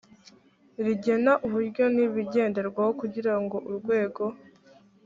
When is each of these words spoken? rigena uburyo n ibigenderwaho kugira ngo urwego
rigena 0.85 1.33
uburyo 1.45 1.83
n 1.95 1.97
ibigenderwaho 2.05 2.91
kugira 3.01 3.33
ngo 3.41 3.57
urwego 3.69 4.23